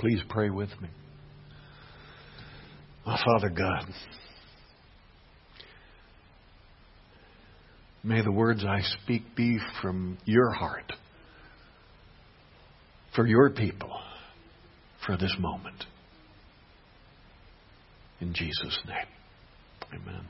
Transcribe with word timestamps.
Please 0.00 0.20
pray 0.30 0.48
with 0.48 0.70
me. 0.80 0.88
Oh, 3.06 3.16
Father 3.22 3.50
God, 3.50 3.84
may 8.02 8.22
the 8.22 8.32
words 8.32 8.64
I 8.66 8.80
speak 9.02 9.36
be 9.36 9.58
from 9.82 10.16
your 10.24 10.52
heart, 10.52 10.90
for 13.14 13.26
your 13.26 13.50
people, 13.50 13.92
for 15.04 15.18
this 15.18 15.34
moment. 15.38 15.84
In 18.22 18.32
Jesus' 18.32 18.78
name. 18.86 20.00
Amen. 20.00 20.22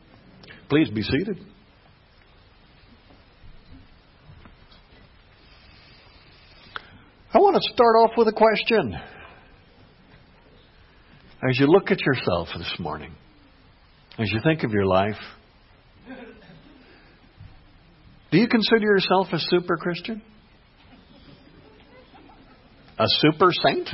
Please 0.69 0.91
be 0.91 1.03
seated. 1.03 1.39
I 7.33 7.39
want 7.39 7.55
to 7.55 7.73
start 7.73 7.95
off 7.95 8.11
with 8.17 8.27
a 8.27 8.33
question. 8.33 9.01
As 11.43 11.59
you 11.59 11.67
look 11.67 11.91
at 11.91 12.01
yourself 12.01 12.49
this 12.57 12.75
morning, 12.79 13.13
as 14.19 14.31
you 14.31 14.41
think 14.45 14.63
of 14.63 14.73
your 14.73 14.85
life, 14.85 15.17
do 18.31 18.39
you 18.39 18.47
consider 18.47 18.85
yourself 18.85 19.29
a 19.33 19.39
super 19.39 19.79
Christian? 19.79 20.21
A 22.99 23.07
super 23.07 23.51
saint? 23.65 23.89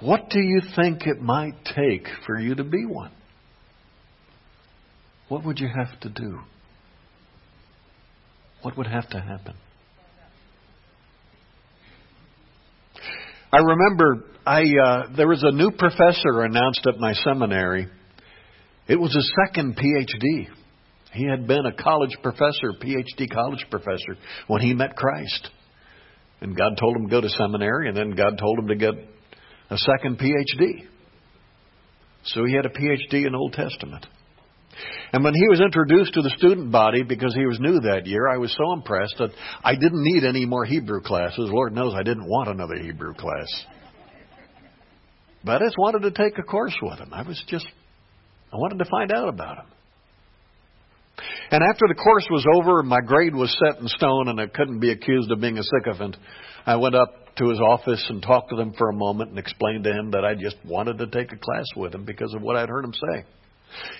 What 0.00 0.30
do 0.30 0.38
you 0.38 0.60
think 0.76 1.06
it 1.06 1.20
might 1.20 1.64
take 1.64 2.06
for 2.26 2.38
you 2.38 2.54
to 2.54 2.64
be 2.64 2.86
one? 2.86 3.12
What 5.28 5.44
would 5.44 5.58
you 5.58 5.68
have 5.68 5.98
to 6.00 6.08
do? 6.08 6.38
What 8.62 8.76
would 8.76 8.86
have 8.86 9.08
to 9.10 9.20
happen? 9.20 9.54
I 13.52 13.58
remember 13.58 14.24
I 14.46 14.62
uh, 14.62 15.02
there 15.14 15.28
was 15.28 15.42
a 15.42 15.52
new 15.52 15.70
professor 15.70 16.40
announced 16.40 16.86
at 16.86 16.98
my 16.98 17.12
seminary. 17.12 17.86
It 18.88 18.98
was 18.98 19.14
his 19.14 19.30
second 19.46 19.76
PhD. 19.76 20.48
He 21.12 21.26
had 21.28 21.46
been 21.46 21.66
a 21.66 21.72
college 21.72 22.16
professor, 22.22 22.72
PhD 22.82 23.30
college 23.30 23.66
professor, 23.70 24.16
when 24.46 24.62
he 24.62 24.72
met 24.72 24.96
Christ. 24.96 25.50
And 26.40 26.56
God 26.56 26.72
told 26.80 26.96
him 26.96 27.04
to 27.04 27.10
go 27.10 27.20
to 27.20 27.28
seminary, 27.28 27.88
and 27.88 27.96
then 27.96 28.10
God 28.12 28.38
told 28.38 28.58
him 28.58 28.68
to 28.68 28.74
get 28.74 28.94
a 29.70 29.76
second 29.76 30.18
PhD. 30.18 30.86
So 32.24 32.44
he 32.44 32.54
had 32.54 32.64
a 32.64 32.70
PhD 32.70 33.26
in 33.26 33.34
Old 33.34 33.52
Testament. 33.52 34.06
And 35.12 35.22
when 35.22 35.34
he 35.34 35.48
was 35.48 35.60
introduced 35.60 36.14
to 36.14 36.22
the 36.22 36.34
student 36.38 36.72
body, 36.72 37.02
because 37.02 37.34
he 37.34 37.46
was 37.46 37.60
new 37.60 37.80
that 37.80 38.06
year, 38.06 38.28
I 38.28 38.38
was 38.38 38.54
so 38.56 38.72
impressed 38.72 39.16
that 39.18 39.30
I 39.62 39.74
didn't 39.74 40.02
need 40.02 40.24
any 40.24 40.46
more 40.46 40.64
Hebrew 40.64 41.02
classes. 41.02 41.50
Lord 41.50 41.74
knows 41.74 41.94
I 41.94 42.02
didn't 42.02 42.28
want 42.28 42.48
another 42.48 42.76
Hebrew 42.76 43.14
class. 43.14 43.48
But 45.44 45.60
I 45.60 45.66
just 45.66 45.76
wanted 45.78 46.02
to 46.02 46.10
take 46.10 46.38
a 46.38 46.42
course 46.42 46.76
with 46.80 46.98
him. 46.98 47.12
I 47.12 47.22
was 47.22 47.42
just, 47.48 47.66
I 48.52 48.56
wanted 48.56 48.78
to 48.78 48.90
find 48.90 49.12
out 49.12 49.28
about 49.28 49.58
him. 49.58 49.66
And 51.50 51.62
after 51.62 51.86
the 51.86 51.94
course 51.94 52.26
was 52.30 52.46
over 52.56 52.82
my 52.82 53.00
grade 53.04 53.34
was 53.34 53.54
set 53.66 53.80
in 53.80 53.88
stone 53.88 54.28
and 54.28 54.40
I 54.40 54.46
couldn't 54.46 54.80
be 54.80 54.90
accused 54.90 55.30
of 55.30 55.40
being 55.40 55.58
a 55.58 55.62
sycophant, 55.62 56.16
I 56.64 56.76
went 56.76 56.94
up 56.94 57.36
to 57.36 57.48
his 57.48 57.60
office 57.60 58.04
and 58.08 58.22
talked 58.22 58.50
to 58.50 58.60
him 58.60 58.72
for 58.78 58.88
a 58.88 58.94
moment 58.94 59.30
and 59.30 59.38
explained 59.38 59.84
to 59.84 59.92
him 59.92 60.12
that 60.12 60.24
I 60.24 60.34
just 60.34 60.56
wanted 60.64 60.98
to 60.98 61.06
take 61.06 61.32
a 61.32 61.36
class 61.36 61.66
with 61.76 61.94
him 61.94 62.04
because 62.04 62.32
of 62.34 62.40
what 62.40 62.56
I'd 62.56 62.68
heard 62.68 62.84
him 62.84 62.94
say. 62.94 63.24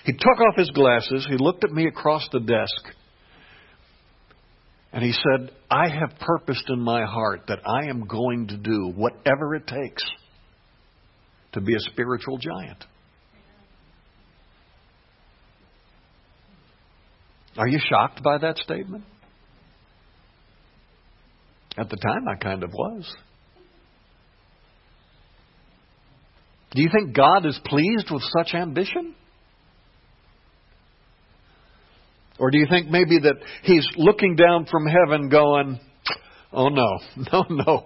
He 0.05 0.13
took 0.13 0.39
off 0.47 0.57
his 0.57 0.69
glasses, 0.71 1.25
he 1.29 1.37
looked 1.37 1.63
at 1.63 1.71
me 1.71 1.87
across 1.87 2.27
the 2.31 2.39
desk, 2.39 2.95
and 4.91 5.03
he 5.03 5.11
said, 5.11 5.51
I 5.71 5.89
have 5.89 6.19
purposed 6.19 6.69
in 6.69 6.79
my 6.79 7.03
heart 7.05 7.43
that 7.47 7.59
I 7.65 7.89
am 7.89 8.05
going 8.05 8.47
to 8.47 8.57
do 8.57 8.93
whatever 8.95 9.55
it 9.55 9.65
takes 9.65 10.03
to 11.53 11.61
be 11.61 11.73
a 11.73 11.79
spiritual 11.79 12.37
giant. 12.37 12.85
Are 17.57 17.67
you 17.67 17.79
shocked 17.79 18.21
by 18.23 18.37
that 18.39 18.57
statement? 18.57 19.03
At 21.77 21.89
the 21.89 21.97
time, 21.97 22.27
I 22.27 22.35
kind 22.35 22.63
of 22.63 22.71
was. 22.71 23.15
Do 26.71 26.81
you 26.81 26.89
think 26.91 27.15
God 27.15 27.45
is 27.45 27.59
pleased 27.65 28.09
with 28.11 28.23
such 28.37 28.53
ambition? 28.53 29.15
Or 32.39 32.49
do 32.51 32.57
you 32.57 32.65
think 32.69 32.89
maybe 32.89 33.19
that 33.19 33.35
he's 33.63 33.87
looking 33.95 34.35
down 34.35 34.65
from 34.65 34.85
heaven 34.85 35.29
going, 35.29 35.79
oh 36.51 36.69
no, 36.69 36.99
no, 37.31 37.45
no. 37.49 37.85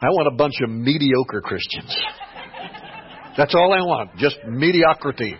I 0.00 0.06
want 0.08 0.28
a 0.32 0.36
bunch 0.36 0.54
of 0.62 0.70
mediocre 0.70 1.40
Christians. 1.40 1.96
That's 3.36 3.54
all 3.54 3.72
I 3.72 3.80
want, 3.80 4.16
just 4.16 4.36
mediocrity. 4.46 5.36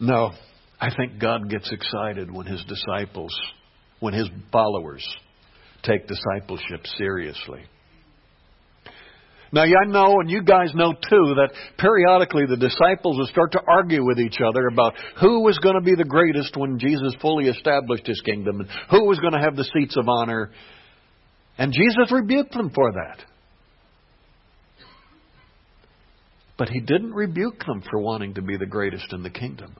No, 0.00 0.32
I 0.80 0.92
think 0.96 1.20
God 1.20 1.48
gets 1.48 1.70
excited 1.70 2.28
when 2.28 2.46
his 2.46 2.64
disciples, 2.64 3.32
when 4.00 4.14
his 4.14 4.28
followers 4.50 5.06
take 5.84 6.08
discipleship 6.08 6.84
seriously. 6.98 7.62
Now, 9.52 9.64
I 9.64 9.86
know, 9.86 10.20
and 10.20 10.30
you 10.30 10.42
guys 10.42 10.72
know 10.74 10.92
too, 10.92 11.34
that 11.36 11.50
periodically 11.78 12.46
the 12.46 12.56
disciples 12.56 13.18
would 13.18 13.28
start 13.28 13.52
to 13.52 13.60
argue 13.68 14.02
with 14.02 14.18
each 14.18 14.38
other 14.40 14.66
about 14.68 14.94
who 15.20 15.42
was 15.42 15.58
going 15.58 15.74
to 15.74 15.82
be 15.82 15.94
the 15.94 16.08
greatest 16.08 16.56
when 16.56 16.78
Jesus 16.78 17.14
fully 17.20 17.48
established 17.48 18.06
his 18.06 18.20
kingdom 18.22 18.60
and 18.60 18.68
who 18.90 19.04
was 19.04 19.18
going 19.18 19.34
to 19.34 19.40
have 19.40 19.54
the 19.54 19.68
seats 19.74 19.96
of 19.98 20.08
honor. 20.08 20.50
And 21.58 21.70
Jesus 21.70 22.10
rebuked 22.10 22.54
them 22.54 22.70
for 22.74 22.92
that. 22.92 23.18
But 26.56 26.70
he 26.70 26.80
didn't 26.80 27.12
rebuke 27.12 27.64
them 27.66 27.82
for 27.90 28.00
wanting 28.00 28.34
to 28.34 28.42
be 28.42 28.56
the 28.56 28.66
greatest 28.66 29.12
in 29.12 29.22
the 29.22 29.30
kingdom. 29.30 29.76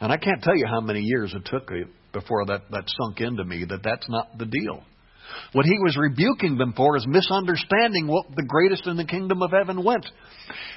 And 0.00 0.10
I 0.10 0.16
can't 0.16 0.42
tell 0.42 0.56
you 0.56 0.66
how 0.66 0.80
many 0.80 1.00
years 1.00 1.34
it 1.34 1.44
took 1.44 1.70
before 2.12 2.46
that, 2.46 2.70
that 2.70 2.84
sunk 2.86 3.20
into 3.20 3.44
me 3.44 3.66
that 3.68 3.82
that's 3.82 4.08
not 4.08 4.38
the 4.38 4.46
deal. 4.46 4.82
What 5.52 5.66
he 5.66 5.78
was 5.82 5.96
rebuking 5.96 6.56
them 6.56 6.72
for 6.76 6.96
is 6.96 7.06
misunderstanding 7.06 8.06
what 8.06 8.26
the 8.34 8.46
greatest 8.46 8.86
in 8.86 8.96
the 8.96 9.04
kingdom 9.04 9.42
of 9.42 9.50
heaven 9.50 9.84
went 9.84 10.06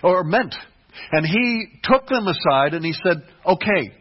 or 0.04 0.24
meant. 0.24 0.56
And 1.12 1.26
he 1.26 1.68
took 1.84 2.08
them 2.08 2.28
aside 2.28 2.74
and 2.74 2.84
he 2.84 2.94
said, 2.94 3.24
Okay, 3.46 3.92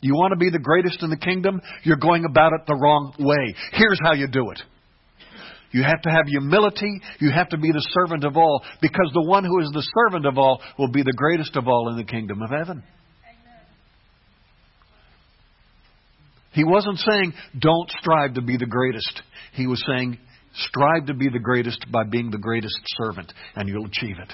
you 0.00 0.14
want 0.14 0.32
to 0.32 0.38
be 0.38 0.50
the 0.50 0.58
greatest 0.58 1.02
in 1.02 1.10
the 1.10 1.16
kingdom? 1.16 1.60
You're 1.82 1.96
going 1.96 2.24
about 2.24 2.52
it 2.52 2.66
the 2.66 2.76
wrong 2.76 3.14
way. 3.18 3.54
Here's 3.72 3.98
how 4.02 4.14
you 4.14 4.28
do 4.28 4.50
it. 4.50 4.60
You 5.72 5.82
have 5.82 6.00
to 6.02 6.10
have 6.10 6.26
humility. 6.26 7.00
You 7.18 7.32
have 7.32 7.48
to 7.50 7.58
be 7.58 7.70
the 7.72 7.86
servant 7.90 8.24
of 8.24 8.36
all 8.36 8.62
because 8.80 9.10
the 9.12 9.26
one 9.26 9.44
who 9.44 9.60
is 9.60 9.70
the 9.72 9.86
servant 10.04 10.26
of 10.26 10.38
all 10.38 10.62
will 10.78 10.90
be 10.90 11.02
the 11.02 11.12
greatest 11.16 11.56
of 11.56 11.66
all 11.66 11.90
in 11.90 11.96
the 11.96 12.04
kingdom 12.04 12.40
of 12.42 12.50
heaven. 12.50 12.82
He 16.56 16.64
wasn't 16.64 16.98
saying, 16.98 17.34
don't 17.58 17.90
strive 18.00 18.34
to 18.34 18.40
be 18.40 18.56
the 18.56 18.64
greatest. 18.64 19.20
He 19.52 19.66
was 19.66 19.84
saying, 19.86 20.16
strive 20.54 21.04
to 21.06 21.14
be 21.14 21.28
the 21.28 21.38
greatest 21.38 21.84
by 21.92 22.04
being 22.04 22.30
the 22.30 22.38
greatest 22.38 22.80
servant, 22.96 23.30
and 23.54 23.68
you'll 23.68 23.84
achieve 23.84 24.16
it. 24.18 24.32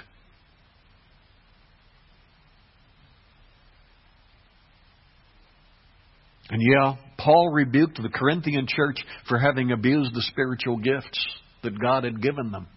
And 6.48 6.62
yeah, 6.62 6.94
Paul 7.18 7.50
rebuked 7.50 8.00
the 8.00 8.08
Corinthian 8.08 8.66
church 8.68 8.98
for 9.28 9.38
having 9.38 9.72
abused 9.72 10.14
the 10.14 10.22
spiritual 10.22 10.76
gifts 10.76 11.26
that 11.64 11.80
God 11.80 12.04
had 12.04 12.22
given 12.22 12.52
them. 12.52 12.68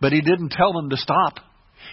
But 0.00 0.12
he 0.12 0.20
didn't 0.20 0.50
tell 0.50 0.72
them 0.72 0.90
to 0.90 0.96
stop. 0.96 1.40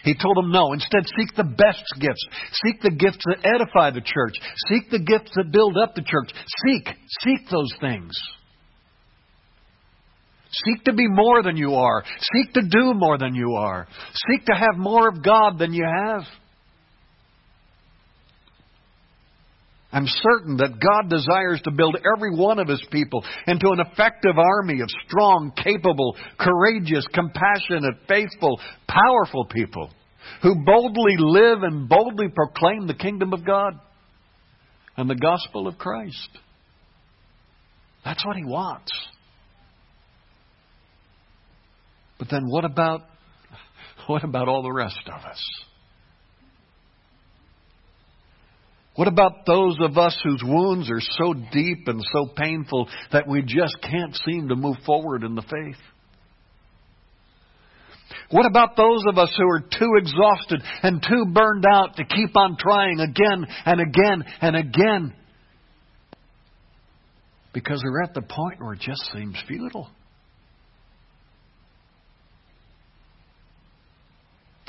He 0.03 0.15
told 0.15 0.37
them 0.37 0.51
no. 0.51 0.73
Instead, 0.73 1.05
seek 1.17 1.35
the 1.35 1.43
best 1.43 1.83
gifts. 1.99 2.25
Seek 2.63 2.81
the 2.81 2.91
gifts 2.91 3.23
that 3.25 3.45
edify 3.45 3.91
the 3.91 4.01
church. 4.01 4.33
Seek 4.67 4.89
the 4.89 4.99
gifts 4.99 5.31
that 5.35 5.51
build 5.51 5.77
up 5.77 5.95
the 5.95 6.01
church. 6.01 6.31
Seek, 6.65 6.87
seek 7.21 7.49
those 7.49 7.71
things. 7.79 8.11
Seek 10.65 10.83
to 10.85 10.93
be 10.93 11.07
more 11.07 11.41
than 11.41 11.57
you 11.57 11.75
are. 11.75 12.03
Seek 12.33 12.53
to 12.53 12.61
do 12.61 12.93
more 12.93 13.17
than 13.17 13.33
you 13.33 13.53
are. 13.53 13.87
Seek 14.27 14.45
to 14.45 14.53
have 14.53 14.77
more 14.77 15.07
of 15.07 15.23
God 15.23 15.57
than 15.57 15.73
you 15.73 15.85
have. 15.85 16.23
I'm 19.93 20.07
certain 20.07 20.57
that 20.57 20.79
God 20.79 21.09
desires 21.09 21.61
to 21.63 21.71
build 21.71 21.95
every 22.15 22.35
one 22.35 22.57
of 22.57 22.67
His 22.67 22.83
people 22.91 23.23
into 23.45 23.67
an 23.69 23.79
effective 23.79 24.37
army 24.37 24.81
of 24.81 24.89
strong, 25.07 25.53
capable, 25.55 26.17
courageous, 26.39 27.05
compassionate, 27.13 27.95
faithful, 28.07 28.59
powerful 28.87 29.45
people 29.45 29.91
who 30.41 30.55
boldly 30.65 31.15
live 31.19 31.61
and 31.61 31.87
boldly 31.87 32.29
proclaim 32.29 32.87
the 32.87 32.95
kingdom 32.95 33.33
of 33.33 33.45
God 33.45 33.73
and 34.97 35.07
the 35.07 35.15
gospel 35.15 35.67
of 35.67 35.77
Christ. 35.77 36.29
That's 38.03 38.25
what 38.25 38.35
He 38.35 38.45
wants. 38.45 38.91
But 42.17 42.29
then 42.31 42.47
what 42.47 42.65
about 42.65 43.01
what 44.07 44.23
about 44.23 44.47
all 44.47 44.63
the 44.63 44.71
rest 44.71 45.01
of 45.05 45.21
us? 45.23 45.63
What 48.95 49.07
about 49.07 49.45
those 49.47 49.77
of 49.81 49.97
us 49.97 50.19
whose 50.23 50.43
wounds 50.45 50.89
are 50.91 51.01
so 51.01 51.33
deep 51.33 51.87
and 51.87 52.03
so 52.13 52.31
painful 52.35 52.87
that 53.11 53.27
we 53.27 53.41
just 53.41 53.75
can't 53.81 54.15
seem 54.25 54.49
to 54.49 54.55
move 54.55 54.77
forward 54.85 55.23
in 55.23 55.33
the 55.33 55.41
faith? 55.41 55.81
What 58.29 58.45
about 58.45 58.75
those 58.75 59.03
of 59.07 59.17
us 59.17 59.33
who 59.37 59.47
are 59.47 59.61
too 59.61 59.91
exhausted 59.97 60.61
and 60.83 61.01
too 61.01 61.25
burned 61.33 61.65
out 61.71 61.95
to 61.97 62.05
keep 62.05 62.35
on 62.37 62.55
trying 62.57 62.99
again 62.99 63.45
and 63.65 63.81
again 63.81 64.23
and 64.41 64.55
again? 64.55 65.13
Because 67.51 67.81
we're 67.83 68.03
at 68.03 68.13
the 68.13 68.21
point 68.21 68.59
where 68.59 68.73
it 68.73 68.79
just 68.79 69.03
seems 69.13 69.35
futile. 69.47 69.89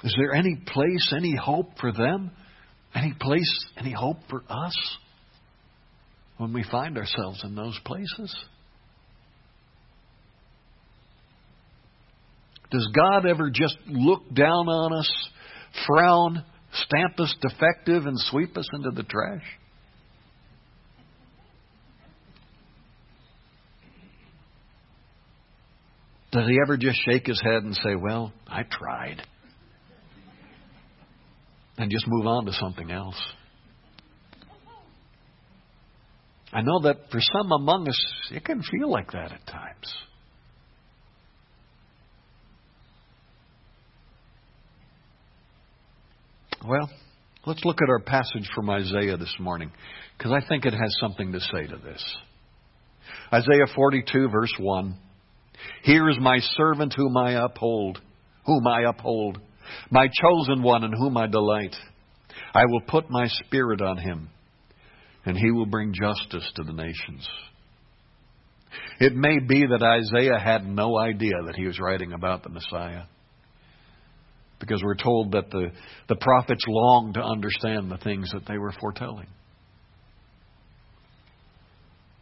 Is 0.03 0.15
there 0.19 0.35
any 0.35 0.57
place, 0.67 1.13
any 1.17 1.35
hope 1.35 1.79
for 1.81 1.93
them? 1.93 2.31
Any 2.95 3.13
place, 3.21 3.67
any 3.77 3.93
hope 3.93 4.19
for 4.31 4.43
us 4.49 4.77
when 6.37 6.53
we 6.53 6.65
find 6.71 6.97
ourselves 6.97 7.43
in 7.45 7.55
those 7.55 7.79
places? 7.85 8.35
Does 12.71 12.89
God 12.95 13.27
ever 13.27 13.51
just 13.51 13.77
look 13.87 14.23
down 14.35 14.69
on 14.69 14.93
us, 14.93 15.29
frown, 15.87 16.45
stamp 16.73 17.21
us 17.21 17.35
defective, 17.41 18.07
and 18.07 18.19
sweep 18.19 18.57
us 18.57 18.69
into 18.73 18.91
the 18.91 19.03
trash? 19.03 19.45
Does 26.33 26.49
he 26.49 26.59
ever 26.65 26.77
just 26.77 26.99
shake 27.09 27.29
his 27.29 27.41
head 27.41 27.63
and 27.63 27.77
say, 27.77 27.95
Well, 27.95 28.33
I 28.49 28.63
tried? 28.65 29.23
And 31.77 31.91
just 31.91 32.07
move 32.07 32.27
on 32.27 32.47
to 32.47 32.53
something 32.53 32.91
else. 32.91 33.21
I 36.53 36.63
know 36.63 36.81
that 36.83 37.11
for 37.11 37.21
some 37.21 37.51
among 37.51 37.89
us, 37.89 38.15
it 38.31 38.45
can 38.45 38.63
feel 38.63 38.89
like 38.89 39.11
that 39.13 39.33
at 39.33 39.47
times. 39.47 39.95
Well, 46.67 46.89
let's 47.45 47.65
look 47.65 47.79
at 47.83 47.91
our 47.91 47.99
passage 47.99 48.49
from 48.55 48.71
Isaiah 48.71 49.17
this 49.17 49.35
morning, 49.41 49.71
because 50.17 50.33
I 50.33 50.47
think 50.49 50.65
it 50.65 50.73
has 50.73 50.95
something 51.01 51.33
to 51.33 51.41
say 51.41 51.67
to 51.67 51.77
this. 51.77 52.17
Isaiah 53.33 53.67
42, 53.75 54.29
verse 54.29 54.55
1. 54.59 54.97
Here 55.83 56.09
is 56.09 56.17
my 56.21 56.39
servant 56.57 56.95
whom 56.97 57.17
I 57.17 57.33
uphold, 57.33 58.01
whom 58.47 58.67
I 58.67 58.83
uphold 58.89 59.41
my 59.91 60.09
chosen 60.09 60.63
one 60.63 60.85
in 60.85 60.93
whom 60.93 61.17
I 61.17 61.27
delight. 61.27 61.75
I 62.55 62.65
will 62.67 62.83
put 62.83 63.11
my 63.11 63.27
spirit 63.27 63.81
on 63.81 63.99
him, 63.99 64.31
and 65.25 65.37
he 65.37 65.51
will 65.51 65.67
bring 65.67 65.93
justice 65.93 66.51
to 66.57 66.63
the 66.63 66.73
nations. 66.73 67.29
It 69.01 69.15
may 69.15 69.39
be 69.39 69.67
that 69.67 69.83
Isaiah 69.83 70.39
had 70.39 70.67
no 70.67 70.99
idea 70.99 71.35
that 71.47 71.57
he 71.57 71.67
was 71.67 71.79
writing 71.81 72.13
about 72.13 72.43
the 72.43 72.49
Messiah. 72.49 73.05
Because 74.61 74.83
we're 74.83 74.97
told 74.97 75.33
that 75.33 75.51
the, 75.51 75.71
the 76.09 76.17
prophets 76.17 76.65
longed 76.67 77.15
to 77.15 77.23
understand 77.23 77.91
the 77.91 77.99
things 77.99 78.31
that 78.33 78.47
they 78.47 78.57
were 78.57 78.73
foretelling. 78.81 79.27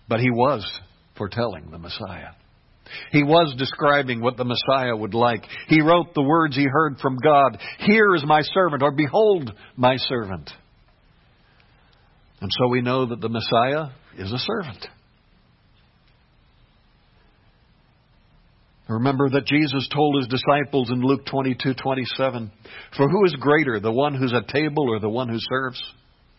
But 0.09 0.21
he 0.21 0.31
was 0.31 0.69
foretelling 1.17 1.71
the 1.71 1.79
Messiah. 1.79 2.33
He 3.11 3.23
was 3.23 3.55
describing 3.59 4.21
what 4.21 4.37
the 4.37 4.45
Messiah 4.45 4.97
would 4.97 5.15
like. 5.15 5.45
He 5.69 5.81
wrote 5.81 6.15
the 6.15 6.23
words 6.23 6.57
he 6.57 6.67
heard 6.71 6.99
from 7.01 7.17
God 7.17 7.59
Here 7.79 8.15
is 8.15 8.25
my 8.25 8.43
servant, 8.43 8.83
or 8.83 8.93
Behold 8.93 9.53
my 9.77 9.97
servant. 9.97 10.51
And 12.41 12.51
so 12.59 12.69
we 12.69 12.81
know 12.83 13.07
that 13.07 13.21
the 13.21 13.29
Messiah 13.29 13.91
is 14.19 14.33
a 14.33 14.39
servant. 14.39 14.87
Remember 18.89 19.31
that 19.31 19.47
Jesus 19.47 19.89
told 19.95 20.17
his 20.17 20.29
disciples 20.29 20.91
in 20.91 21.01
Luke 21.01 21.25
22:27, 21.27 22.51
"For 22.97 23.09
who 23.09 23.25
is 23.25 23.35
greater, 23.37 23.81
the 23.81 23.93
one 23.93 24.15
who's 24.15 24.35
at 24.35 24.49
table 24.49 24.91
or 24.91 24.99
the 24.99 25.09
one 25.09 25.29
who 25.29 25.39
serves? 25.39 25.81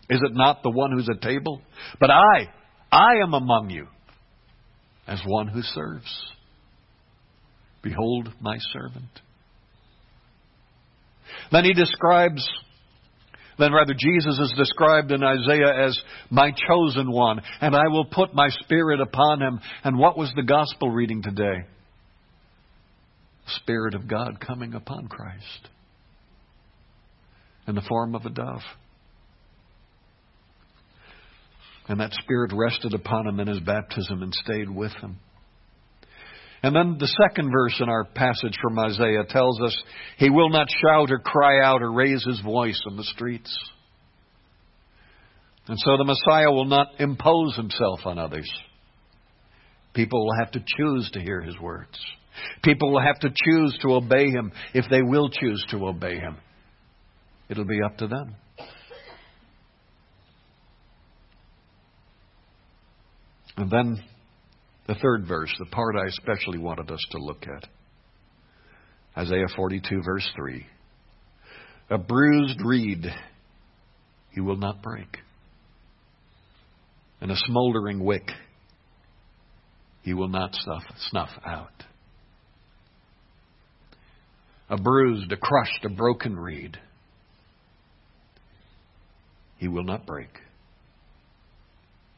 Is 0.10 0.22
it 0.22 0.36
not 0.36 0.62
the 0.62 0.70
one 0.70 0.92
who's 0.92 1.10
at 1.10 1.22
table? 1.22 1.62
But 2.00 2.12
I, 2.12 2.50
I 2.92 3.16
am 3.24 3.34
among 3.34 3.70
you 3.70 3.88
as 5.08 5.22
one 5.26 5.48
who 5.48 5.62
serves." 5.62 6.32
Behold 7.84 8.30
my 8.42 8.58
servant. 8.72 9.22
Then 11.52 11.66
he 11.66 11.74
describes, 11.74 12.48
then 13.60 13.74
rather 13.74 13.94
Jesus 13.94 14.40
is 14.40 14.54
described 14.58 15.12
in 15.12 15.24
Isaiah 15.24 15.86
as 15.86 16.00
my 16.32 16.52
chosen 16.68 17.12
one, 17.12 17.42
and 17.62 17.76
I 17.76 17.90
will 17.90 18.06
put 18.06 18.34
my 18.34 18.48
spirit 18.50 19.02
upon 19.02 19.42
him. 19.42 19.60
And 19.84 20.00
what 20.00 20.18
was 20.18 20.32
the 20.36 20.44
gospel 20.44 20.90
reading 20.90 21.22
today? 21.22 21.68
Spirit 23.48 23.94
of 23.94 24.08
God 24.08 24.40
coming 24.40 24.74
upon 24.74 25.08
Christ 25.08 25.70
in 27.68 27.76
the 27.76 27.82
form 27.82 28.16
of 28.16 28.26
a 28.26 28.30
dove. 28.30 28.62
And 31.90 32.00
that 32.00 32.14
Spirit 32.14 32.52
rested 32.56 32.94
upon 32.94 33.28
him 33.28 33.42
in 33.42 33.48
his 33.48 33.60
baptism 33.60 34.24
and 34.24 34.34
stayed 34.34 34.70
with 34.70 34.94
him. 34.94 35.18
And 36.64 36.74
then 36.74 36.96
the 36.98 37.14
second 37.28 37.52
verse 37.52 37.78
in 37.82 37.90
our 37.90 38.06
passage 38.06 38.58
from 38.62 38.80
Isaiah 38.80 39.26
tells 39.28 39.62
us, 39.62 39.84
He 40.18 40.30
will 40.30 40.50
not 40.50 40.70
shout 40.70 41.12
or 41.12 41.20
cry 41.20 41.62
out 41.62 41.82
or 41.82 41.92
raise 41.92 42.24
His 42.24 42.40
voice 42.40 42.82
in 42.90 42.96
the 42.96 43.04
streets. 43.04 43.54
And 45.68 45.78
so 45.78 45.98
the 45.98 46.06
Messiah 46.06 46.52
will 46.52 46.66
not 46.66 46.88
impose 47.00 47.58
Himself 47.58 48.02
on 48.06 48.18
others. 48.18 48.50
People 49.94 50.26
will 50.26 50.40
have 50.40 50.52
to 50.54 50.64
choose 50.66 51.10
to 51.12 51.20
hear 51.20 51.42
His 51.42 51.60
words. 51.60 52.00
People 52.64 52.94
will 52.94 53.02
have 53.02 53.20
to 53.20 53.30
choose 53.30 53.78
to 53.82 53.96
obey 53.96 54.30
Him 54.30 54.54
if 54.74 54.86
they 54.90 55.02
will 55.02 55.30
choose 55.30 55.64
to 55.72 55.86
obey 55.86 56.16
Him. 56.16 56.38
It'll 57.50 57.66
be 57.66 57.82
up 57.86 57.98
to 57.98 58.08
them. 58.08 58.36
And 63.58 63.70
then 63.70 64.04
the 64.88 64.96
third 64.96 65.26
verse, 65.28 65.54
the 65.60 65.66
part 65.66 65.96
I 65.96 66.08
especially 66.08 66.60
wanted 66.60 66.92
us 66.92 67.04
to 67.12 67.18
look 67.18 67.44
at. 67.44 67.68
Isaiah 69.18 69.48
42, 69.56 70.02
verse 70.04 70.30
3. 70.36 70.66
A 71.92 71.98
bruised 71.98 72.60
reed 72.64 73.06
he 74.32 74.42
will 74.42 74.58
not 74.58 74.82
break, 74.82 75.18
and 77.22 77.32
a 77.32 77.36
smoldering 77.36 78.04
wick 78.04 78.28
he 80.02 80.14
will 80.14 80.28
not 80.28 80.56
snuff, 80.56 80.84
snuff 81.10 81.30
out. 81.46 81.84
A 84.70 84.78
bruised, 84.78 85.32
a 85.32 85.38
crushed, 85.38 85.86
a 85.86 85.90
broken 85.90 86.36
reed 86.38 86.78
he 89.58 89.68
will 89.68 89.84
not 89.84 90.06
break, 90.06 90.30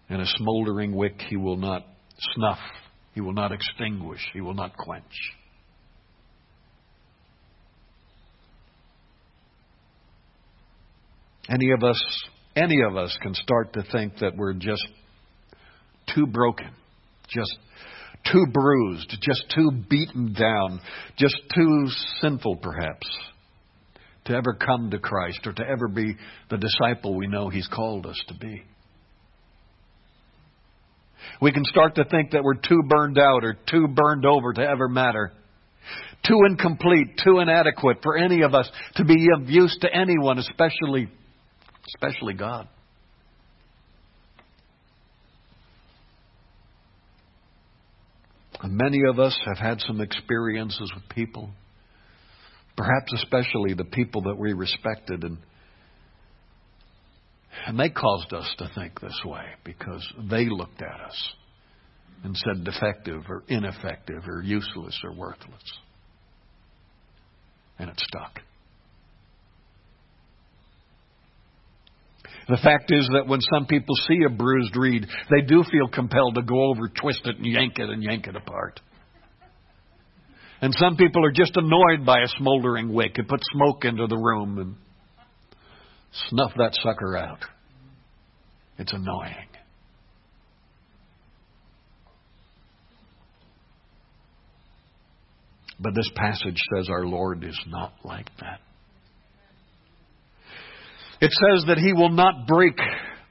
and 0.09 0.21
a 0.21 0.25
smoldering 0.37 0.95
wick 0.95 1.21
he 1.29 1.35
will 1.35 1.57
not 1.57 1.85
snuff. 2.35 2.59
He 3.13 3.21
will 3.21 3.33
not 3.33 3.51
extinguish. 3.51 4.19
He 4.33 4.41
will 4.41 4.53
not 4.53 4.75
quench. 4.77 5.03
Any 11.49 11.71
of 11.71 11.83
us, 11.83 12.23
any 12.55 12.81
of 12.89 12.97
us 12.97 13.15
can 13.21 13.33
start 13.35 13.73
to 13.73 13.83
think 13.91 14.17
that 14.19 14.35
we're 14.35 14.53
just 14.53 14.85
too 16.13 16.25
broken, 16.25 16.71
just 17.29 17.55
too 18.31 18.45
bruised, 18.51 19.15
just 19.21 19.45
too 19.53 19.71
beaten 19.89 20.33
down, 20.33 20.81
just 21.17 21.35
too 21.53 21.87
sinful 22.21 22.57
perhaps 22.57 23.07
to 24.25 24.33
ever 24.33 24.53
come 24.55 24.89
to 24.89 24.99
Christ 24.99 25.45
or 25.45 25.53
to 25.53 25.63
ever 25.63 25.87
be 25.87 26.15
the 26.49 26.57
disciple 26.57 27.15
we 27.15 27.27
know 27.27 27.49
He's 27.49 27.67
called 27.67 28.05
us 28.07 28.19
to 28.27 28.33
be. 28.33 28.63
We 31.41 31.51
can 31.51 31.65
start 31.65 31.95
to 31.95 32.05
think 32.05 32.31
that 32.31 32.43
we're 32.43 32.55
too 32.55 32.81
burned 32.87 33.17
out 33.17 33.43
or 33.43 33.57
too 33.69 33.87
burned 33.87 34.25
over 34.25 34.53
to 34.53 34.61
ever 34.61 34.87
matter. 34.87 35.31
Too 36.27 36.39
incomplete, 36.47 37.19
too 37.23 37.39
inadequate 37.39 37.97
for 38.01 38.17
any 38.17 38.41
of 38.41 38.55
us 38.55 38.69
to 38.95 39.05
be 39.05 39.27
of 39.35 39.49
use 39.49 39.77
to 39.81 39.93
anyone, 39.93 40.39
especially, 40.39 41.07
especially 41.95 42.33
God. 42.33 42.67
And 48.61 48.75
many 48.75 49.01
of 49.07 49.19
us 49.19 49.37
have 49.45 49.57
had 49.57 49.81
some 49.81 50.01
experiences 50.01 50.91
with 50.95 51.07
people, 51.09 51.51
perhaps 52.75 53.13
especially 53.13 53.75
the 53.75 53.83
people 53.83 54.23
that 54.23 54.35
we 54.35 54.53
respected 54.53 55.23
and 55.23 55.37
and 57.65 57.79
they 57.79 57.89
caused 57.89 58.31
us 58.31 58.53
to 58.59 58.69
think 58.75 58.99
this 59.01 59.19
way 59.25 59.43
because 59.63 60.05
they 60.29 60.45
looked 60.47 60.81
at 60.81 61.01
us 61.01 61.33
and 62.23 62.37
said 62.37 62.63
defective 62.63 63.23
or 63.27 63.43
ineffective 63.47 64.23
or 64.27 64.41
useless 64.43 64.99
or 65.03 65.13
worthless. 65.13 65.63
And 67.79 67.89
it 67.89 67.99
stuck. 67.99 68.39
The 72.47 72.57
fact 72.57 72.91
is 72.91 73.09
that 73.13 73.27
when 73.27 73.39
some 73.53 73.65
people 73.65 73.95
see 74.07 74.19
a 74.25 74.29
bruised 74.29 74.75
reed, 74.75 75.07
they 75.31 75.41
do 75.41 75.63
feel 75.63 75.87
compelled 75.87 76.35
to 76.35 76.43
go 76.43 76.69
over, 76.69 76.87
twist 76.87 77.21
it, 77.25 77.37
and 77.37 77.45
yank 77.45 77.79
it 77.79 77.89
and 77.89 78.03
yank 78.03 78.27
it 78.27 78.35
apart. 78.35 78.79
And 80.61 80.73
some 80.77 80.95
people 80.95 81.25
are 81.25 81.31
just 81.31 81.57
annoyed 81.57 82.05
by 82.05 82.19
a 82.19 82.27
smoldering 82.37 82.93
wick 82.93 83.13
and 83.17 83.27
put 83.27 83.39
smoke 83.51 83.83
into 83.83 84.05
the 84.07 84.17
room 84.17 84.59
and 84.59 84.75
snuff 86.29 86.51
that 86.57 86.75
sucker 86.83 87.17
out. 87.17 87.39
It's 88.77 88.93
annoying. 88.93 89.47
But 95.79 95.93
this 95.93 96.09
passage 96.15 96.57
says 96.73 96.89
our 96.89 97.05
Lord 97.05 97.43
is 97.43 97.59
not 97.67 97.93
like 98.03 98.29
that. 98.39 98.59
It 101.21 101.31
says 101.31 101.65
that 101.67 101.77
He 101.77 101.93
will 101.93 102.09
not 102.09 102.47
break 102.47 102.77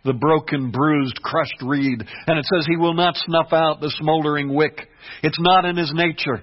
the 0.04 0.12
broken, 0.12 0.70
bruised, 0.70 1.20
crushed 1.22 1.62
reed. 1.62 2.02
And 2.26 2.38
it 2.38 2.44
says 2.52 2.66
He 2.66 2.76
will 2.76 2.94
not 2.94 3.16
snuff 3.16 3.52
out 3.52 3.80
the 3.80 3.92
smoldering 3.98 4.54
wick. 4.54 4.88
It's 5.22 5.38
not 5.40 5.64
in 5.64 5.76
His 5.76 5.92
nature. 5.94 6.42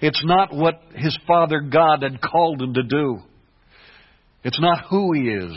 It's 0.00 0.22
not 0.24 0.54
what 0.54 0.80
His 0.94 1.18
Father 1.26 1.60
God 1.60 2.02
had 2.02 2.20
called 2.20 2.62
Him 2.62 2.74
to 2.74 2.82
do. 2.82 3.18
It's 4.44 4.60
not 4.60 4.86
who 4.88 5.12
He 5.12 5.28
is. 5.28 5.52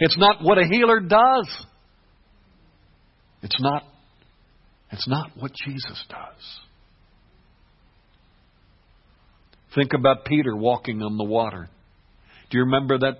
It's 0.00 0.16
not 0.18 0.42
what 0.42 0.58
a 0.58 0.66
healer 0.66 1.00
does. 1.00 1.66
It's 3.42 3.60
not, 3.60 3.82
it's 4.90 5.06
not 5.08 5.30
what 5.38 5.52
Jesus 5.64 6.04
does. 6.08 6.60
Think 9.74 9.92
about 9.92 10.24
Peter 10.24 10.56
walking 10.56 11.02
on 11.02 11.16
the 11.16 11.24
water. 11.24 11.68
Do 12.50 12.58
you 12.58 12.64
remember 12.64 12.98
that, 12.98 13.18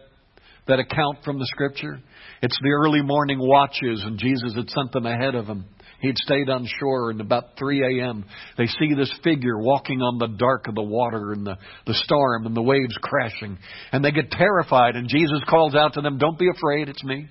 that 0.69 0.79
account 0.79 1.19
from 1.25 1.39
the 1.39 1.47
scripture? 1.47 2.01
It's 2.43 2.59
the 2.63 2.71
early 2.71 3.03
morning 3.03 3.39
watches, 3.41 4.03
and 4.05 4.19
Jesus 4.19 4.55
had 4.55 4.71
sent 4.71 4.93
them 4.93 5.07
ahead 5.07 5.35
of 5.35 5.47
him. 5.47 5.65
He'd 6.01 6.19
stayed 6.19 6.51
on 6.51 6.67
shore, 6.81 7.11
and 7.11 7.21
about 7.21 7.57
3 7.59 8.01
a.m., 8.01 8.25
they 8.59 8.67
see 8.67 8.95
this 8.95 9.13
figure 9.23 9.59
walking 9.59 10.01
on 10.03 10.19
the 10.19 10.37
dark 10.37 10.69
of 10.69 10.75
the 10.75 10.83
water 10.83 11.33
and 11.33 11.47
the, 11.47 11.57
the 11.87 11.95
storm 11.95 12.47
and 12.47 12.55
the 12.55 12.63
waves 12.63 12.97
crashing. 13.01 13.59
And 13.93 14.05
they 14.05 14.11
get 14.11 14.31
terrified, 14.31 14.97
and 14.97 15.09
Jesus 15.09 15.41
calls 15.49 15.75
out 15.75 15.95
to 15.95 16.01
them, 16.01 16.19
Don't 16.19 16.39
be 16.39 16.49
afraid, 16.55 16.89
it's 16.89 17.03
me. 17.05 17.29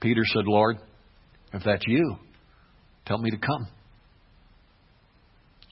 Peter 0.00 0.22
said, 0.24 0.44
Lord, 0.46 0.76
if 1.52 1.62
that's 1.64 1.84
you, 1.86 2.16
tell 3.06 3.18
me 3.18 3.30
to 3.30 3.38
come. 3.38 3.66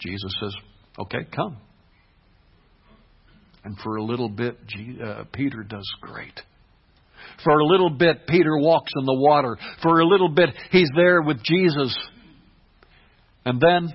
Jesus 0.01 0.35
says, 0.41 0.55
Okay, 0.99 1.25
come. 1.35 1.59
And 3.65 3.79
for 3.79 3.97
a 3.97 4.03
little 4.03 4.29
bit, 4.29 4.59
uh, 5.03 5.25
Peter 5.33 5.63
does 5.63 5.91
great. 6.01 6.41
For 7.43 7.59
a 7.59 7.65
little 7.67 7.91
bit, 7.91 8.27
Peter 8.27 8.57
walks 8.57 8.93
in 8.97 9.05
the 9.05 9.15
water. 9.15 9.57
For 9.83 10.01
a 10.01 10.07
little 10.07 10.29
bit, 10.29 10.51
he's 10.71 10.91
there 10.95 11.23
with 11.23 11.43
Jesus. 11.43 11.97
And 13.45 13.61
then, 13.61 13.93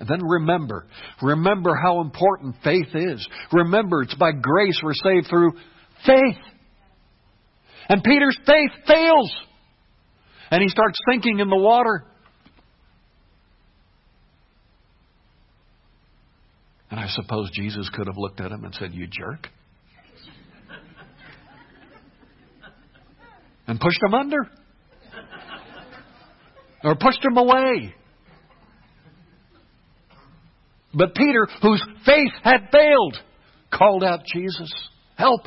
and 0.00 0.08
then 0.08 0.24
remember, 0.24 0.86
remember 1.22 1.74
how 1.74 2.00
important 2.00 2.56
faith 2.64 2.88
is. 2.94 3.26
Remember, 3.52 4.02
it's 4.02 4.14
by 4.14 4.32
grace 4.32 4.80
we're 4.82 4.94
saved 4.94 5.28
through 5.28 5.52
faith. 6.04 6.42
And 7.88 8.02
Peter's 8.02 8.38
faith 8.46 8.70
fails. 8.86 9.32
And 10.50 10.62
he 10.62 10.68
starts 10.68 10.98
sinking 11.10 11.38
in 11.38 11.48
the 11.48 11.56
water. 11.56 12.04
And 16.90 17.00
I 17.00 17.06
suppose 17.08 17.50
Jesus 17.54 17.88
could 17.94 18.06
have 18.06 18.18
looked 18.18 18.40
at 18.40 18.52
him 18.52 18.64
and 18.64 18.74
said, 18.74 18.92
You 18.92 19.06
jerk. 19.06 19.48
And 23.66 23.80
pushed 23.80 24.02
him 24.02 24.14
under. 24.14 24.48
Or 26.84 26.96
pushed 26.96 27.24
him 27.24 27.36
away. 27.36 27.94
But 30.94 31.14
Peter, 31.14 31.46
whose 31.62 31.82
faith 32.04 32.32
had 32.42 32.68
failed, 32.70 33.16
called 33.72 34.04
out, 34.04 34.20
Jesus, 34.32 34.72
help. 35.16 35.46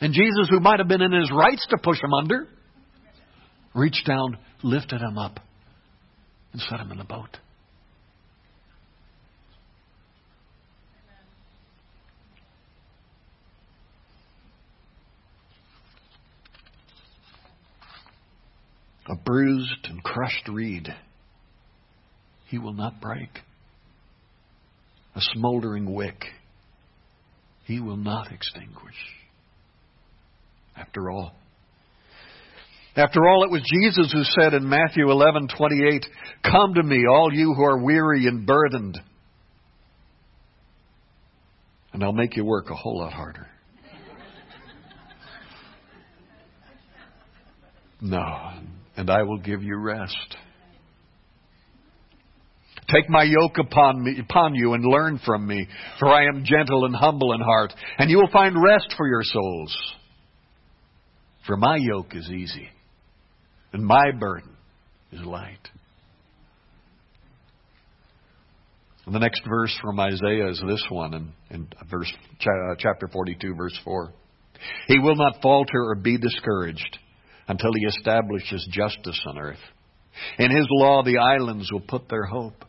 And 0.00 0.12
Jesus, 0.12 0.48
who 0.50 0.60
might 0.60 0.80
have 0.80 0.88
been 0.88 1.00
in 1.00 1.12
his 1.12 1.30
rights 1.30 1.66
to 1.70 1.78
push 1.78 2.02
him 2.02 2.12
under, 2.12 2.48
reached 3.74 4.06
down, 4.06 4.36
lifted 4.62 5.00
him 5.00 5.16
up 5.16 5.38
and 6.52 6.60
set 6.62 6.80
him 6.80 6.90
in 6.90 6.98
the 6.98 7.04
boat. 7.04 7.38
A 19.12 19.14
bruised 19.14 19.88
and 19.90 20.02
crushed 20.02 20.48
reed 20.48 20.88
he 22.46 22.56
will 22.56 22.72
not 22.72 22.98
break. 22.98 23.28
A 25.14 25.20
smoldering 25.34 25.92
wick 25.92 26.24
he 27.66 27.78
will 27.78 27.98
not 27.98 28.32
extinguish. 28.32 28.96
After 30.74 31.10
all, 31.10 31.34
after 32.96 33.28
all, 33.28 33.44
it 33.44 33.50
was 33.50 33.60
Jesus 33.70 34.10
who 34.14 34.24
said 34.24 34.54
in 34.54 34.66
Matthew 34.66 35.04
11:28, 35.06 36.06
"Come 36.42 36.72
to 36.74 36.82
me, 36.82 37.04
all 37.06 37.34
you 37.34 37.52
who 37.52 37.62
are 37.64 37.84
weary 37.84 38.26
and 38.26 38.46
burdened, 38.46 38.98
and 41.92 42.02
I'll 42.02 42.14
make 42.14 42.34
you 42.34 42.46
work 42.46 42.70
a 42.70 42.74
whole 42.74 43.00
lot 43.00 43.12
harder." 43.12 43.46
No, 48.00 48.52
and 48.96 49.10
I 49.10 49.22
will 49.22 49.38
give 49.38 49.62
you 49.62 49.76
rest. 49.76 50.36
Take 52.92 53.08
my 53.08 53.22
yoke 53.22 53.58
upon 53.58 54.02
me, 54.02 54.18
upon 54.20 54.54
you 54.54 54.74
and 54.74 54.84
learn 54.84 55.20
from 55.24 55.46
me, 55.46 55.66
for 55.98 56.08
I 56.08 56.26
am 56.26 56.44
gentle 56.44 56.84
and 56.84 56.94
humble 56.94 57.32
in 57.32 57.40
heart, 57.40 57.72
and 57.98 58.10
you 58.10 58.18
will 58.18 58.30
find 58.30 58.54
rest 58.62 58.94
for 58.96 59.06
your 59.06 59.22
souls. 59.22 59.76
For 61.46 61.56
my 61.56 61.76
yoke 61.76 62.14
is 62.14 62.28
easy 62.28 62.68
and 63.72 63.84
my 63.84 64.10
burden 64.18 64.50
is 65.10 65.20
light. 65.22 65.68
And 69.06 69.14
the 69.14 69.18
next 69.18 69.42
verse 69.48 69.76
from 69.82 69.98
Isaiah 69.98 70.48
is 70.50 70.62
this 70.64 70.84
one 70.88 71.14
in, 71.14 71.32
in 71.50 71.68
verse, 71.90 72.12
chapter 72.78 73.08
42, 73.12 73.54
verse 73.56 73.76
4. 73.84 74.12
He 74.86 74.98
will 75.00 75.16
not 75.16 75.42
falter 75.42 75.82
or 75.90 75.96
be 75.96 76.18
discouraged 76.18 76.98
until 77.52 77.72
he 77.74 77.84
establishes 77.84 78.66
justice 78.70 79.20
on 79.26 79.38
earth. 79.38 79.58
In 80.38 80.50
his 80.50 80.66
law, 80.70 81.02
the 81.02 81.18
islands 81.18 81.70
will 81.70 81.82
put 81.86 82.08
their 82.08 82.24
hope. 82.24 82.64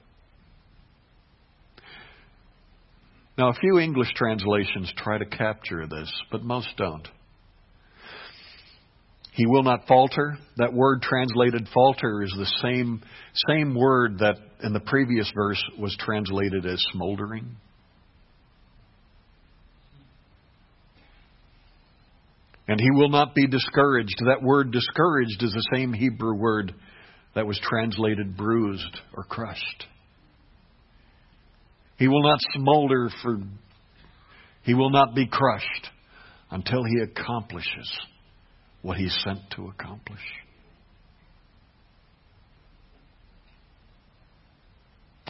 Now, 3.37 3.49
a 3.49 3.53
few 3.53 3.79
English 3.79 4.13
translations 4.13 4.93
try 4.97 5.17
to 5.17 5.25
capture 5.25 5.87
this, 5.87 6.11
but 6.31 6.43
most 6.43 6.67
don't. 6.77 7.07
He 9.31 9.47
will 9.47 9.63
not 9.63 9.87
falter. 9.87 10.37
That 10.57 10.73
word 10.73 11.01
translated 11.01 11.69
falter 11.73 12.21
is 12.21 12.33
the 12.37 12.51
same, 12.61 13.01
same 13.47 13.75
word 13.75 14.19
that 14.19 14.35
in 14.63 14.73
the 14.73 14.81
previous 14.81 15.31
verse 15.33 15.63
was 15.79 15.95
translated 15.97 16.65
as 16.65 16.83
smoldering. 16.91 17.55
And 22.67 22.79
he 22.79 22.91
will 22.91 23.09
not 23.09 23.35
be 23.35 23.47
discouraged. 23.47 24.15
That 24.25 24.41
word 24.41 24.71
discouraged 24.71 25.43
is 25.43 25.51
the 25.51 25.69
same 25.73 25.93
Hebrew 25.93 26.35
word 26.35 26.73
that 27.35 27.45
was 27.45 27.59
translated 27.61 28.37
bruised 28.37 28.99
or 29.13 29.23
crushed. 29.23 29.85
He 31.97 32.07
will 32.07 32.23
not 32.23 32.39
smolder 32.53 33.09
for, 33.21 33.39
he 34.63 34.73
will 34.73 34.91
not 34.91 35.13
be 35.13 35.27
crushed 35.27 35.89
until 36.51 36.83
he 36.83 37.01
accomplishes 37.01 37.91
what 38.81 38.97
he's 38.97 39.17
sent 39.23 39.39
to 39.55 39.67
accomplish. 39.67 40.21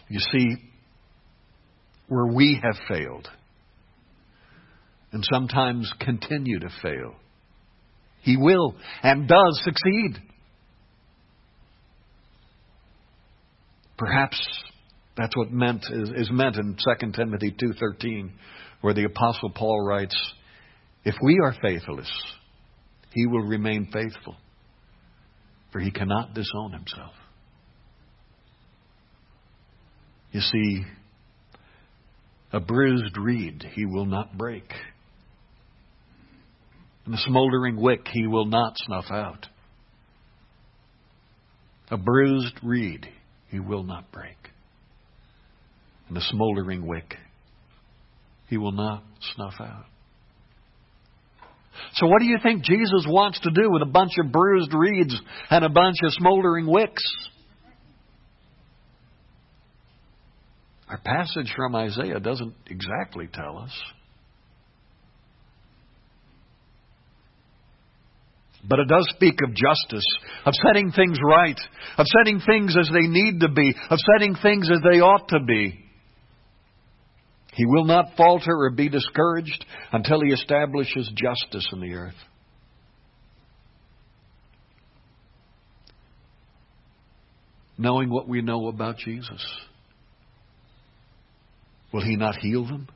You 0.10 0.20
see, 0.20 0.56
where 2.08 2.28
we 2.28 2.62
have 2.62 2.76
failed, 2.88 3.28
and 5.12 5.24
sometimes 5.32 5.92
continue 6.00 6.60
to 6.60 6.70
fail, 6.82 7.16
he 8.24 8.38
will 8.38 8.76
and 9.04 9.28
does 9.28 9.62
succeed. 9.64 10.22
Perhaps 13.98 14.42
that's 15.16 15.36
what 15.38 15.52
meant 15.52 15.86
is, 15.92 16.10
is 16.16 16.30
meant 16.32 16.56
in 16.56 16.76
2 16.76 17.12
Timothy 17.12 17.52
2:13 17.52 18.32
where 18.82 18.94
the 18.94 19.06
apostle 19.06 19.50
Paul 19.50 19.86
writes, 19.86 20.16
if 21.06 21.16
we 21.22 21.40
are 21.44 21.54
faithless, 21.62 22.12
he 23.14 23.28
will 23.28 23.44
remain 23.44 23.88
faithful, 23.94 24.36
for 25.72 25.80
he 25.80 25.92
cannot 25.92 26.34
disown 26.34 26.74
himself. 26.74 27.14
You 30.32 30.42
see, 30.42 30.84
A 32.54 32.60
bruised 32.60 33.18
reed 33.18 33.66
he 33.74 33.86
will 33.86 34.06
not 34.06 34.38
break. 34.38 34.72
And 37.06 37.16
a 37.16 37.18
smoldering 37.20 37.76
wick 37.76 38.08
he 38.12 38.28
will 38.28 38.46
not 38.46 38.74
snuff 38.78 39.06
out. 39.12 39.48
A 41.92 41.98
bruised 41.98 42.56
reed 42.64 43.08
he 43.50 43.60
will 43.60 43.84
not 43.84 44.12
break. 44.12 44.38
And 46.08 46.18
a 46.18 46.22
smoldering 46.22 46.88
wick 46.88 47.16
he 48.48 48.58
will 48.58 48.72
not 48.72 49.04
snuff 49.36 49.56
out. 49.60 49.86
So, 51.96 52.08
what 52.08 52.20
do 52.20 52.26
you 52.26 52.38
think 52.42 52.64
Jesus 52.64 53.06
wants 53.08 53.40
to 53.42 53.52
do 53.52 53.70
with 53.70 53.82
a 53.82 53.92
bunch 53.92 54.12
of 54.20 54.32
bruised 54.32 54.74
reeds 54.74 55.20
and 55.50 55.66
a 55.66 55.70
bunch 55.70 55.98
of 56.04 56.14
smoldering 56.14 56.68
wicks? 56.68 57.04
Our 60.90 61.00
passage 61.00 61.52
from 61.56 61.76
Isaiah 61.76 62.20
doesn't 62.20 62.54
exactly 62.68 63.28
tell 63.34 63.58
us. 63.58 63.72
But 68.68 68.80
it 68.80 68.88
does 68.88 69.06
speak 69.16 69.40
of 69.44 69.54
justice, 69.54 70.06
of 70.46 70.54
setting 70.66 70.92
things 70.92 71.18
right, 71.22 71.60
of 71.98 72.06
setting 72.08 72.40
things 72.40 72.76
as 72.80 72.90
they 72.94 73.08
need 73.08 73.42
to 73.42 73.50
be, 73.50 73.76
of 73.90 74.00
setting 74.14 74.36
things 74.36 74.70
as 74.72 74.80
they 74.90 75.00
ought 75.00 75.28
to 75.30 75.40
be. 75.46 75.84
He 77.54 77.66
will 77.66 77.86
not 77.86 78.16
falter 78.18 78.52
or 78.52 78.72
be 78.72 78.90
discouraged 78.90 79.66
until 79.92 80.22
he 80.22 80.32
establishes 80.32 81.12
justice 81.14 81.68
in 81.74 81.82
the 81.82 81.94
earth. 81.94 82.16
Knowing 87.78 88.10
what 88.10 88.28
we 88.28 88.42
know 88.42 88.68
about 88.68 88.98
Jesus, 88.98 89.44
will 91.92 92.04
he 92.04 92.16
not 92.16 92.36
heal 92.36 92.66
them? 92.66 92.88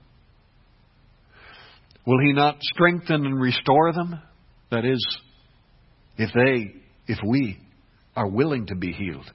Will 2.06 2.20
he 2.20 2.32
not 2.32 2.58
strengthen 2.62 3.26
and 3.26 3.40
restore 3.40 3.92
them? 3.92 4.22
That 4.72 4.86
is, 4.86 5.06
if 6.18 6.32
they, 6.34 6.76
if 7.08 7.20
we 7.26 7.60
are 8.16 8.28
willing 8.28 8.68
to 8.68 8.76
be 8.76 8.92
healed, 8.92 9.32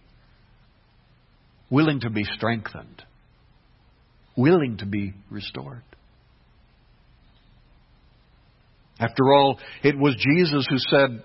willing 1.71 2.01
to 2.01 2.11
be 2.11 2.25
strengthened, 2.25 3.03
willing 4.37 4.77
to 4.79 4.87
be 4.87 5.15
restored. 5.31 5.83
After 8.99 9.33
all, 9.33 9.59
it 9.83 9.97
was 9.97 10.15
Jesus 10.19 10.67
who 10.69 10.79
said, 10.79 11.25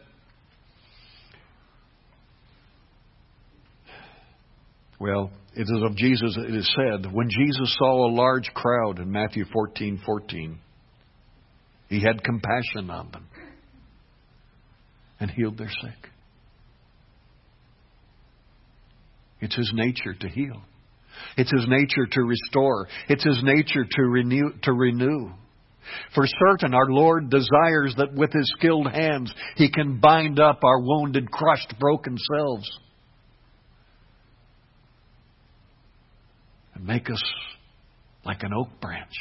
Well, 4.99 5.31
it 5.55 5.61
is 5.61 5.83
of 5.83 5.95
Jesus 5.95 6.35
it 6.37 6.55
is 6.55 6.75
said, 6.75 7.11
when 7.11 7.29
Jesus 7.29 7.75
saw 7.77 8.07
a 8.07 8.11
large 8.11 8.51
crowd 8.55 8.97
in 8.97 9.11
Matthew 9.11 9.45
14 9.53 10.01
14, 10.03 10.59
he 11.89 12.01
had 12.01 12.23
compassion 12.23 12.89
on 12.89 13.11
them 13.11 13.27
and 15.19 15.31
healed 15.31 15.57
their 15.57 15.71
sick. 15.81 16.09
It's 19.39 19.55
his 19.55 19.71
nature 19.73 20.13
to 20.13 20.29
heal. 20.29 20.61
It's 21.35 21.51
his 21.51 21.65
nature 21.67 22.07
to 22.11 22.21
restore. 22.21 22.87
It's 23.07 23.23
his 23.23 23.41
nature 23.43 23.85
to 23.89 24.01
renew, 24.03 24.51
to 24.63 24.73
renew. 24.73 25.31
For 26.13 26.25
certain, 26.49 26.73
our 26.73 26.87
Lord 26.87 27.29
desires 27.29 27.93
that 27.97 28.13
with 28.13 28.33
his 28.33 28.51
skilled 28.57 28.91
hands 28.91 29.33
he 29.55 29.71
can 29.71 29.99
bind 29.99 30.39
up 30.39 30.63
our 30.63 30.79
wounded, 30.79 31.31
crushed, 31.31 31.73
broken 31.79 32.17
selves 32.17 32.69
and 36.77 36.85
make 36.85 37.09
us 37.09 37.23
like 38.25 38.43
an 38.43 38.51
oak 38.53 38.69
branch 38.81 39.13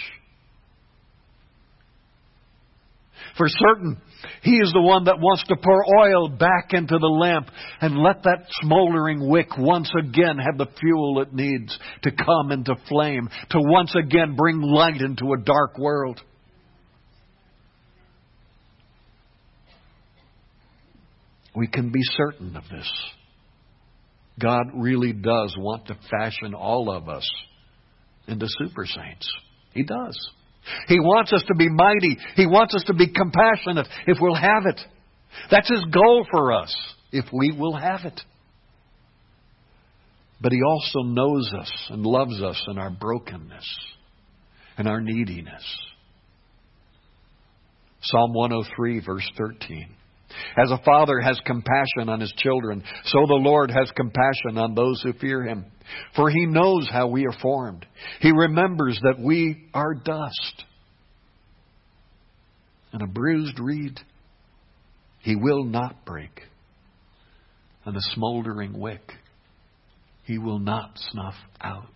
For 3.37 3.47
certain, 3.49 4.01
He 4.43 4.57
is 4.57 4.73
the 4.73 4.81
one 4.81 5.05
that 5.05 5.19
wants 5.19 5.45
to 5.45 5.57
pour 5.57 5.85
oil 6.01 6.29
back 6.29 6.73
into 6.73 6.99
the 6.99 7.07
lamp 7.07 7.49
and 7.81 7.99
let 7.99 8.23
that 8.23 8.47
smoldering 8.63 9.29
wick 9.29 9.49
once 9.59 9.91
again 9.99 10.39
have 10.39 10.57
the 10.57 10.73
fuel 10.81 11.21
it 11.21 11.35
needs 11.35 11.79
to 12.03 12.11
come 12.11 12.51
into 12.51 12.75
flame, 12.89 13.29
to 13.51 13.59
once 13.61 13.95
again 13.95 14.37
bring 14.37 14.61
light 14.61 15.01
into 15.01 15.33
a 15.33 15.43
dark 15.43 15.79
world. 15.79 16.21
We 21.55 21.67
can 21.67 21.91
be 21.91 22.03
certain 22.03 22.57
of 22.57 22.65
this. 22.71 22.91
God 24.39 24.67
really 24.75 25.13
does 25.13 25.55
want 25.59 25.87
to 25.87 25.99
fashion 26.11 26.55
all 26.55 26.91
of 26.91 27.09
us 27.09 27.29
into 28.29 28.47
super 28.49 28.85
saints. 28.85 29.27
He 29.73 29.83
does. 29.83 30.19
He 30.89 30.99
wants 31.01 31.33
us 31.33 31.45
to 31.49 31.55
be 31.55 31.69
mighty. 31.69 32.19
He 32.35 32.47
wants 32.47 32.75
us 32.75 32.85
to 32.85 32.95
be 32.95 33.09
compassionate 33.09 33.89
if 34.07 34.19
we'll 34.21 34.35
have 34.35 34.67
it. 34.67 34.81
That's 35.51 35.69
His 35.69 35.85
goal 35.93 36.27
for 36.31 36.53
us, 36.53 36.75
if 37.13 37.25
we 37.33 37.53
will 37.53 37.77
have 37.77 38.05
it. 38.05 38.21
But 40.41 40.53
He 40.53 40.61
also 40.63 41.01
knows 41.03 41.51
us 41.59 41.73
and 41.91 42.03
loves 42.05 42.43
us 42.43 42.63
in 42.69 42.79
our 42.79 42.91
brokenness 42.91 43.67
and 44.77 44.89
our 44.89 45.01
neediness. 45.01 45.65
Psalm 48.03 48.35
103, 48.35 49.01
verse 49.01 49.29
13. 49.37 49.95
As 50.57 50.71
a 50.71 50.83
father 50.85 51.21
has 51.21 51.39
compassion 51.45 52.09
on 52.09 52.21
his 52.21 52.33
children, 52.39 52.83
so 53.05 53.27
the 53.27 53.35
Lord 53.35 53.71
has 53.71 53.91
compassion 53.97 54.59
on 54.59 54.75
those 54.75 55.03
who 55.03 55.13
fear 55.15 55.45
him. 55.45 55.67
For 56.17 56.31
he 56.31 56.47
knows 56.47 56.89
how 56.91 57.07
we 57.09 57.27
are 57.27 57.41
formed. 57.41 57.87
He 58.21 58.33
remembers 58.33 58.99
that 59.03 59.21
we 59.21 59.69
are 59.73 59.95
dust. 59.95 60.65
And 62.93 63.03
a 63.03 63.07
bruised 63.07 63.61
reed 63.61 64.01
he 65.21 65.37
will 65.37 65.65
not 65.65 66.05
break, 66.05 66.43
and 67.85 67.97
a 67.97 68.01
smoldering 68.15 68.79
wick 68.79 69.13
he 70.25 70.39
will 70.39 70.59
not 70.59 70.93
snuff 71.11 71.35
out. 71.61 71.87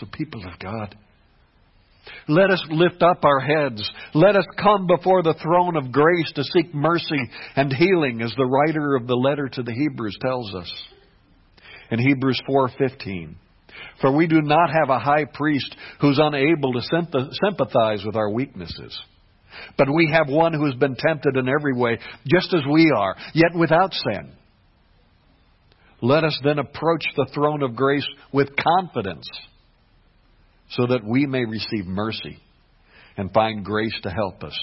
So, 0.00 0.06
people 0.10 0.44
of 0.44 0.58
God, 0.58 0.96
let 2.28 2.50
us 2.50 2.64
lift 2.70 3.02
up 3.02 3.24
our 3.24 3.40
heads. 3.40 3.88
Let 4.14 4.36
us 4.36 4.46
come 4.60 4.86
before 4.86 5.22
the 5.22 5.34
throne 5.42 5.76
of 5.76 5.92
grace 5.92 6.32
to 6.34 6.44
seek 6.44 6.74
mercy 6.74 7.20
and 7.56 7.72
healing 7.72 8.22
as 8.22 8.32
the 8.36 8.46
writer 8.46 8.96
of 8.96 9.06
the 9.06 9.16
letter 9.16 9.48
to 9.48 9.62
the 9.62 9.72
Hebrews 9.72 10.16
tells 10.20 10.54
us. 10.54 10.72
In 11.90 11.98
Hebrews 11.98 12.40
4:15, 12.48 13.36
for 14.00 14.10
we 14.12 14.26
do 14.26 14.40
not 14.40 14.70
have 14.70 14.88
a 14.88 14.98
high 14.98 15.26
priest 15.26 15.76
who's 16.00 16.18
unable 16.18 16.72
to 16.72 17.28
sympathize 17.44 18.04
with 18.04 18.16
our 18.16 18.30
weaknesses. 18.30 18.98
But 19.76 19.92
we 19.92 20.10
have 20.10 20.28
one 20.28 20.52
who 20.52 20.64
has 20.64 20.74
been 20.74 20.96
tempted 20.96 21.36
in 21.36 21.48
every 21.48 21.74
way, 21.74 21.98
just 22.26 22.52
as 22.54 22.62
we 22.68 22.90
are, 22.90 23.14
yet 23.34 23.54
without 23.54 23.92
sin. 23.92 24.32
Let 26.00 26.24
us 26.24 26.38
then 26.42 26.58
approach 26.58 27.04
the 27.16 27.26
throne 27.32 27.62
of 27.62 27.76
grace 27.76 28.06
with 28.32 28.56
confidence 28.56 29.28
so 30.70 30.86
that 30.86 31.04
we 31.04 31.26
may 31.26 31.44
receive 31.44 31.86
mercy 31.86 32.38
and 33.16 33.32
find 33.32 33.64
grace 33.64 33.98
to 34.02 34.10
help 34.10 34.42
us 34.42 34.58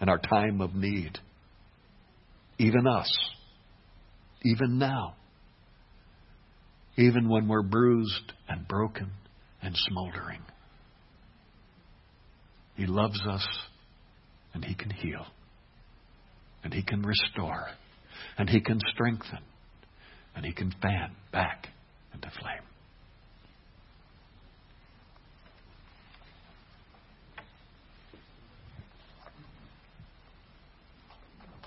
in 0.00 0.08
our 0.08 0.18
time 0.18 0.60
of 0.60 0.74
need. 0.74 1.18
Even 2.58 2.86
us, 2.86 3.10
even 4.44 4.78
now, 4.78 5.14
even 6.96 7.28
when 7.28 7.48
we're 7.48 7.62
bruised 7.62 8.32
and 8.48 8.66
broken 8.66 9.10
and 9.62 9.74
smoldering. 9.88 10.40
He 12.74 12.86
loves 12.86 13.20
us 13.28 13.46
and 14.54 14.64
He 14.64 14.74
can 14.74 14.90
heal 14.90 15.26
and 16.64 16.72
He 16.72 16.82
can 16.82 17.02
restore 17.02 17.68
and 18.36 18.48
He 18.48 18.60
can 18.60 18.80
strengthen 18.92 19.40
and 20.34 20.44
He 20.44 20.52
can 20.52 20.72
fan 20.82 21.12
back 21.32 21.68
into 22.12 22.30
flame. 22.40 22.67